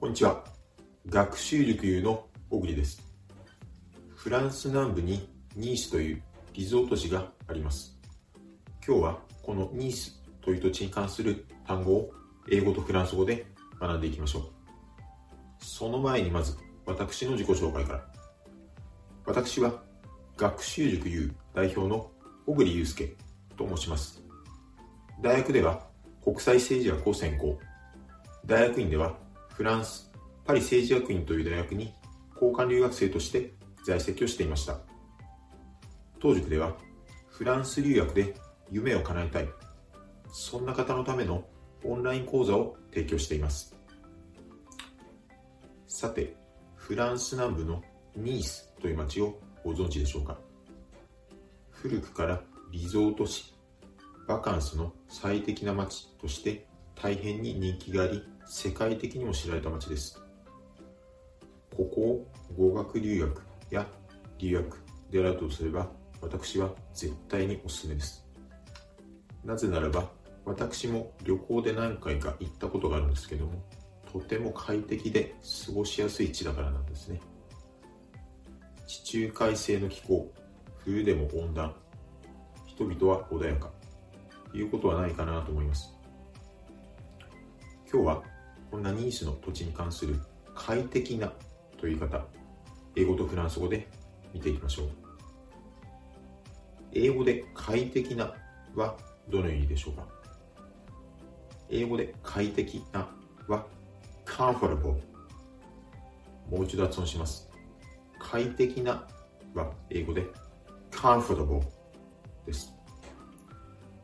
[0.00, 0.42] こんにちは。
[1.10, 3.02] 学習塾優の小栗です。
[4.14, 6.22] フランス南部にニースという
[6.54, 7.98] リゾート地があります。
[8.82, 12.14] 今日はこのニースという土地に関する単語を
[12.50, 13.44] 英語とフランス語で
[13.78, 14.42] 学んでいきましょう。
[15.62, 18.06] その前にまず私の自己紹介から。
[19.26, 19.82] 私は
[20.38, 22.10] 学習塾優代表の
[22.46, 23.16] 小栗祐介
[23.54, 24.22] と申します。
[25.20, 25.82] 大学では
[26.24, 27.58] 国際政治学を専攻。
[28.46, 30.10] 大学院ではフランス、
[30.44, 31.94] パリ政治学院という大学に
[32.34, 33.52] 交換留学生として
[33.84, 34.78] 在籍をしていました。
[36.18, 36.76] 当塾では
[37.28, 38.34] フランス留学で
[38.70, 39.48] 夢を叶えたい、
[40.32, 41.44] そんな方のための
[41.84, 43.74] オンライン講座を提供しています。
[45.86, 46.36] さて、
[46.76, 47.82] フランス南部の
[48.16, 50.38] ニースという街をご存知でしょうか
[51.70, 53.54] 古くからリゾート地、
[54.26, 60.20] バカンスの最適な街として大変に人気があり、世界的にも知られた街です。
[61.76, 62.26] ここを
[62.58, 63.86] 語学留学や
[64.38, 65.88] 留学であるとすれば、
[66.20, 68.26] 私は絶対におすすめです。
[69.44, 70.10] なぜならば、
[70.44, 73.52] 私も旅行で何回か行ったことがあるんですけども、
[74.12, 77.20] とても快適で過ごしやすい地だからなんですね。
[78.88, 80.28] 地中海性の気候、
[80.78, 81.72] 冬でも温暖、
[82.66, 83.70] 人々は穏やか、
[84.50, 85.94] ということはないかなと思います。
[87.88, 88.39] 今日は
[88.70, 90.20] こんなニースの土地に関する
[90.54, 91.32] 快適な
[91.78, 92.24] という言い方、
[92.94, 93.88] 英語とフランス語で
[94.32, 94.88] 見ていきましょう。
[96.92, 98.32] 英語で快適な
[98.74, 98.96] は
[99.28, 100.06] どのようにでしょうか？
[101.68, 103.08] 英語で快適な
[103.48, 103.66] は
[104.24, 104.96] comfortable
[106.48, 107.48] もう一度発音します。
[108.18, 109.06] 快適な
[109.54, 110.26] は英語で
[110.90, 111.62] comfortable
[112.46, 112.72] です。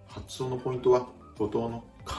[0.07, 2.15] 発音のポイントは冒頭の c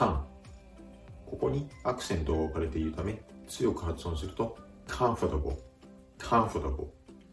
[1.30, 5.56] ここにアクセントが置かれているため、強く発音すると comfortable,
[6.18, 6.88] comfortable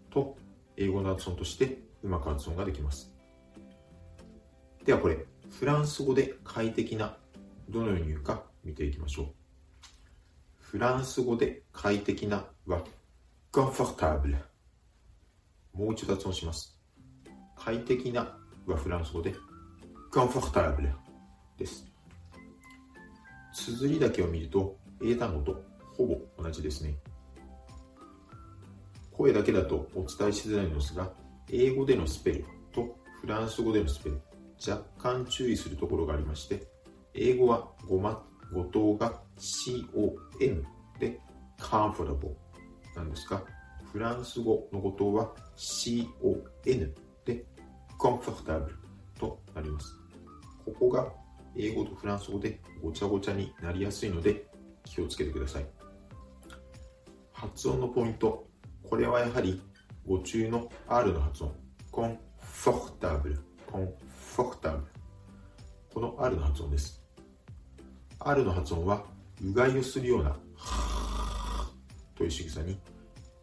[0.09, 0.37] と
[0.77, 3.13] 英語の発音としてうまく発音ができます。
[4.83, 7.17] ではこれ、フランス語で快適な、
[7.69, 9.27] どのように言うか見ていきましょう。
[10.59, 12.83] フランス語で快適なは
[13.51, 14.37] comfortable
[15.73, 16.77] もう一度発音します。
[17.55, 19.33] 快適なはフランス語で
[20.11, 20.91] comfortable
[21.57, 21.94] です。
[23.55, 25.63] 綴りだけを見ると英単語と
[25.97, 26.95] ほぼ同じですね。
[29.13, 31.13] 声だけだとお伝えしづらいのですが、
[31.49, 34.21] 英語でのスペルとフランス語でのスペル、
[34.67, 36.67] 若干注意するところがありまして、
[37.13, 40.63] 英語はごま、語頭が COM
[40.99, 41.19] で
[41.57, 42.33] comfortable
[42.93, 43.41] なんですが、
[43.93, 46.93] フランス語の語頭は CON
[47.23, 47.45] で
[47.97, 48.67] comfortable
[49.17, 49.95] となります。
[50.65, 51.07] ここが
[51.57, 54.45] 英語とフランス語でごちゃごちゃになりやすいので
[54.83, 55.65] 気をつけてください。
[57.33, 58.47] 発音のポイント。
[58.83, 59.61] これはやはり
[60.05, 61.53] 語中の R の発音。
[61.91, 64.83] confortable。confortable。
[65.93, 67.01] この R の発音です。
[68.19, 69.05] R の発音は
[69.43, 70.35] うがいをするような
[72.15, 72.79] という仕草に、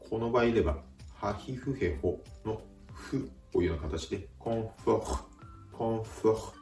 [0.08, 0.78] この場合では、
[1.14, 2.60] ハヒフヘホの
[2.92, 6.61] フというような形で、 confor、confor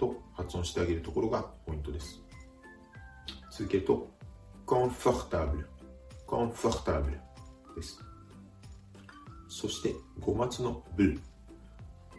[0.00, 2.22] と発音してあげるところがポイントです。
[3.50, 4.10] 続けると、
[4.66, 5.66] comfortable,
[6.26, 7.18] comfortable
[7.76, 8.02] です。
[9.48, 11.20] そして、5月の b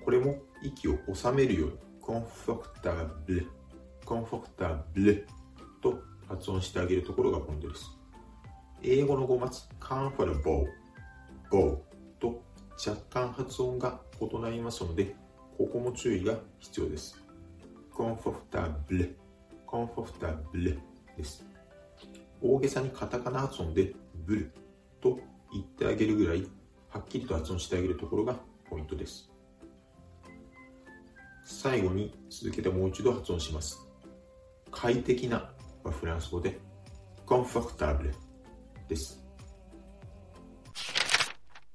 [0.06, 3.48] これも息を収めるように、comfortable,
[4.06, 5.26] comfortable
[5.82, 7.90] と発音してあげるところがポイントです。
[8.84, 10.68] 英語の5月、comfortable,
[11.50, 11.82] bo
[12.20, 12.44] と
[12.88, 15.16] 若干発音が異なりますので、
[15.58, 17.22] ここも注意が必要です。
[17.94, 19.16] Comfortable,
[19.68, 20.80] comfortable
[21.18, 21.46] です。
[22.42, 23.94] 大げさにカタカナ発音で
[24.26, 24.52] ブル
[25.00, 25.20] と
[25.52, 26.48] 言ってあげるぐらい
[26.90, 28.36] はっきりと発音してあげるところが
[28.70, 29.30] ポイントです。
[31.44, 33.86] 最後に続けてもう一度発音します。
[34.72, 35.52] 快適な
[35.84, 36.60] はフランス語で
[37.26, 38.12] comfortable
[38.88, 39.24] です。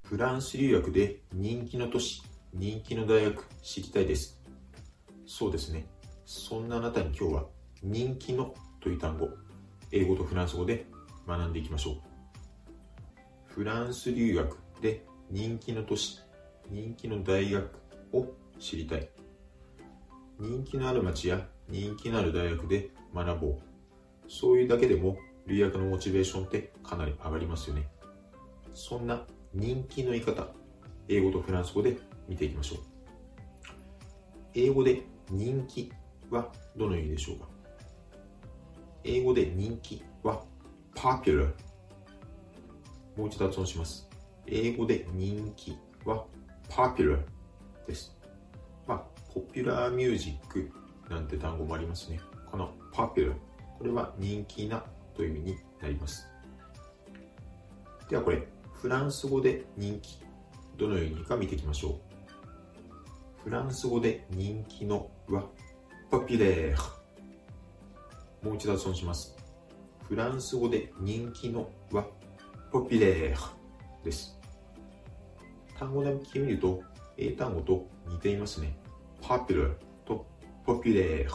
[0.03, 2.23] フランス留学で人気の都市、
[2.53, 4.41] 人気の大学知りたいです。
[5.27, 5.87] そうですね。
[6.27, 7.45] そんなあなたに今日は
[7.85, 9.29] 人気のという単語、
[9.93, 10.87] 英語とフランス語で
[11.25, 11.95] 学んでいきましょう。
[13.47, 16.19] フランス留学で人気の都市、
[16.69, 17.71] 人気の大学
[18.13, 18.27] を
[18.59, 19.09] 知りたい。
[20.41, 23.59] 人気のある街や人気のある大学で学ぼう。
[24.29, 27.87] そういうだけでも留学のモチベーションってかなり上がりますよね。
[28.75, 29.25] そんな
[29.55, 30.49] 人気の言い方、
[31.07, 31.97] 英語とフランス語で
[32.29, 32.79] 見ていきましょう。
[34.55, 35.93] 英語で人気
[36.31, 37.47] はどのようにでしょうか？
[39.05, 40.43] 英語で人気は
[40.95, 41.53] popular
[43.17, 44.09] もう一度発音します。
[44.47, 46.25] 英語で人気は
[46.69, 47.21] popular
[47.87, 48.17] です。
[48.87, 49.03] まあ
[49.33, 50.71] ポピュラーミュージック
[51.09, 52.21] なんて単語もありますね。
[52.51, 53.35] この popular
[53.79, 54.83] これは人気な
[55.15, 56.27] という意味になります。
[58.09, 60.19] ではこれフランス語で人気。
[60.77, 63.45] どのようにか見ていきましょう。
[63.45, 65.45] フランス語で人気のは
[66.09, 66.77] ポピュレー。
[68.41, 69.37] もう一度発音します。
[70.09, 72.07] フランス語で人気のは
[72.71, 74.39] ポピュレーです。
[75.77, 76.81] 単語だけ見ると
[77.17, 78.79] 英単語と似ていますね。
[79.21, 79.75] popular
[80.05, 80.25] と
[80.65, 81.29] populaire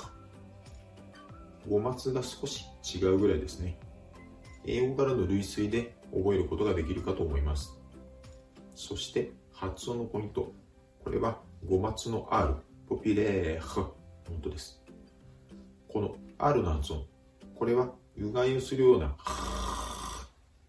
[1.68, 2.64] 語末が少し
[2.96, 3.78] 違うぐらいですね。
[4.66, 7.78] 英語からの類推で覚えることができるかと思います。
[8.74, 10.54] そして発音のポイント。
[11.04, 12.56] これは語末の R
[12.88, 14.00] ポピュレー。
[14.28, 14.82] 本当です。
[15.88, 17.06] この R の発音
[17.56, 19.16] これはうがいをするような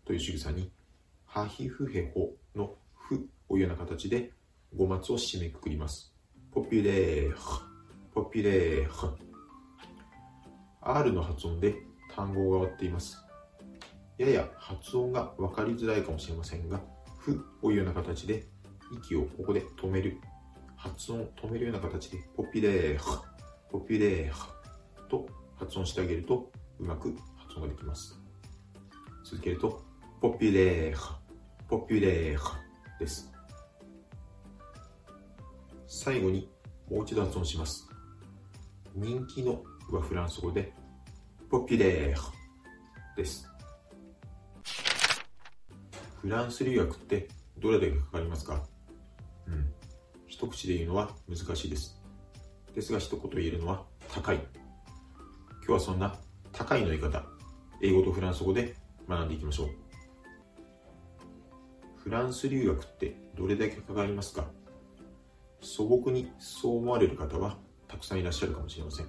[0.05, 0.71] という仕草に
[1.25, 4.33] ハヒフヘホのフをいうような形で
[4.77, 6.13] 語末を締めくくります。
[6.53, 9.15] populaire populaire。
[10.83, 11.75] R の発音で
[12.15, 13.25] 単語が終わっています。
[14.19, 16.81] やや発音が分かりづらいかもしれませんが、
[17.19, 18.47] ふをいうような形で
[18.93, 20.19] 息をここで止める。
[20.77, 22.99] 発音を止めるような形で、 populaire。
[22.99, 23.23] ハ、
[23.73, 24.51] populaire
[25.09, 25.27] と
[25.57, 28.21] 発音してあげるとうまく発音ができます。
[29.25, 29.83] 続けると、
[30.21, 32.61] populaire、populaire
[33.01, 33.33] です。
[35.87, 36.51] 最後に
[36.91, 37.89] もう一度発音します。
[38.95, 40.75] 人気のはフランス語で、
[41.51, 42.31] populaire
[43.17, 43.49] です。
[46.21, 47.29] フランス留学って
[47.59, 48.63] どれだけかかりますか？
[49.47, 49.73] うん。
[50.27, 52.02] 一口で言うのは難しいです。
[52.75, 54.37] ですが一言言えるのは高い。
[54.37, 56.17] 今日はそんな
[56.53, 57.25] 高いの言い方、
[57.81, 58.75] 英語とフランス語で
[59.09, 59.69] 学んでいきましょう。
[61.97, 64.47] フランス留学ってどれだけかかりますか？
[65.61, 69.07] 素朴にそう思われる方はたくさんいらっしゃるかもしれません。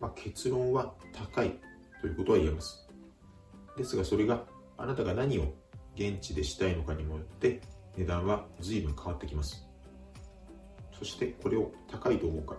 [0.00, 1.58] まあ、結論は高い
[2.00, 2.86] ということは言えます。
[3.76, 4.44] ですがそれが
[4.76, 5.54] あなたが何を
[5.94, 7.60] 現地でしたいのかにもよって
[7.96, 9.66] 値段は随分変わってきます
[11.02, 12.56] そしてこれを高いと思うか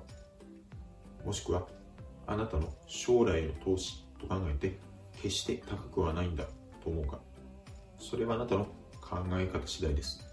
[1.23, 1.65] もしくは
[2.27, 4.77] あなたの将来への投資と考えて
[5.15, 6.43] 決して高くはないんだ
[6.83, 7.21] と思うか
[7.97, 8.65] それはあなたの
[8.99, 10.25] 考え方次第です。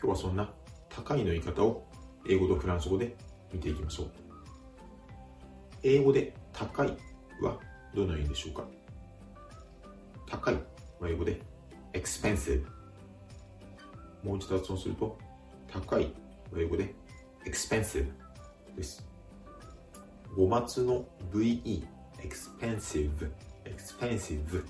[0.00, 0.48] 今日はそんな
[0.88, 1.84] 高いの言い方を
[2.28, 3.16] 英語とフランス語で
[3.52, 4.10] 見ていきましょう。
[5.82, 6.96] 英語で高い
[7.42, 7.58] は
[7.96, 8.64] どのようにでしょうか？
[10.28, 10.54] 高い
[11.00, 11.40] は英語で
[11.94, 12.64] expensive
[14.22, 15.18] もう一度発音すると
[15.66, 16.12] 高い
[16.56, 16.94] 英語で
[17.44, 18.10] expensive
[18.76, 19.06] です。
[20.36, 21.84] 語末の VE
[22.18, 23.30] expensive
[23.64, 24.64] expensive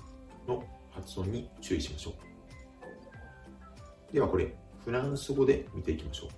[0.47, 2.13] の発音に注意しましょ
[4.11, 4.13] う。
[4.13, 4.53] ではこれ
[4.83, 6.29] フランス語で見ていきましょう。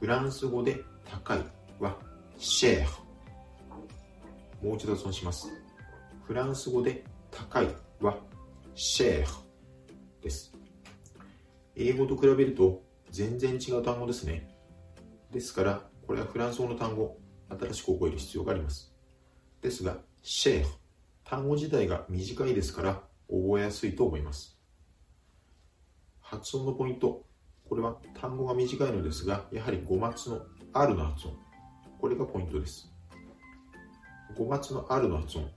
[0.00, 1.38] フランス語で高い
[1.78, 1.96] は
[2.38, 2.86] share
[4.62, 5.48] もう一度発音します。
[6.26, 7.68] フランス語で高い
[8.00, 8.16] は
[8.74, 9.26] シェー
[10.22, 10.52] です。
[11.76, 12.82] 英語と比べると
[13.14, 14.48] 全然違う単語ですね。
[15.30, 17.16] ですから、これはフランス語の単語、
[17.48, 18.92] 新しく覚える必要があります。
[19.62, 20.66] ですが、シェー
[21.22, 24.58] 単語自体が短いですから覚えやすいと思います。
[26.20, 27.24] 発音のポイント、
[27.68, 30.40] これは単語が短いのですが、やはり語末の
[30.72, 31.38] R の発音、
[32.00, 32.92] これがポイントです。
[34.36, 35.48] 語末の R の発音、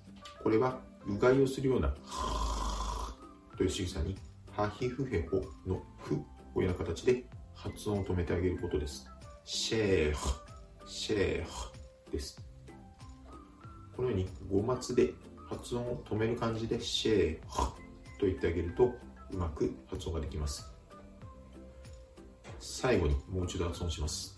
[0.43, 1.96] これはうがいをするような
[3.58, 4.15] という仕草に、
[4.51, 7.25] ハヒフヘホのフをいうような形で
[7.57, 9.07] 発音を止めてあげることです。
[9.43, 10.27] シェーフ、
[10.85, 12.39] シェーフです。
[13.95, 15.13] このように語末で
[15.49, 17.57] 発音を止める感じでシェーフ
[18.19, 18.93] と言ってあげると
[19.31, 20.71] うまく発音ができます。
[22.59, 24.37] 最後にもう一度発音します。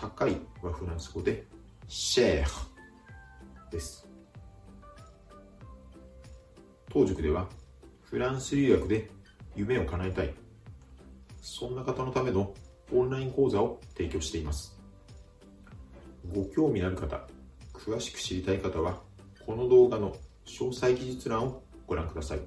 [0.00, 1.46] 高いはフランス語で
[1.86, 2.66] シェーフ
[3.70, 4.06] です。
[6.90, 7.46] 当塾では
[8.02, 9.08] フランス留学で
[9.54, 10.45] 夢を叶えたい。
[11.48, 12.52] そんな方のための
[12.92, 14.76] オンライン講座を提供しています。
[16.34, 17.28] ご興味のある方、
[17.72, 19.00] 詳しく知りたい方は、
[19.46, 22.40] この動画の詳細記述欄をご覧ください。